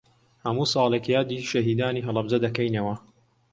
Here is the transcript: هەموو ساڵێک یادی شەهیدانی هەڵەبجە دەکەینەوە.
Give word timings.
هەموو 0.43 0.65
ساڵێک 0.73 1.05
یادی 1.15 1.47
شەهیدانی 1.51 2.05
هەڵەبجە 2.07 2.37
دەکەینەوە. 2.45 2.95